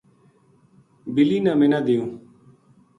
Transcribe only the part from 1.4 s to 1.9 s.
نا منا